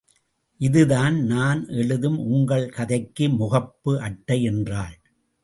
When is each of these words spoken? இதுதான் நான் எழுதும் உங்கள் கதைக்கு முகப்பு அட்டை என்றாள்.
இதுதான் 0.59 1.17
நான் 1.25 1.67
எழுதும் 1.67 2.17
உங்கள் 2.17 2.69
கதைக்கு 2.69 3.27
முகப்பு 3.27 3.97
அட்டை 3.99 4.43
என்றாள். 4.43 4.97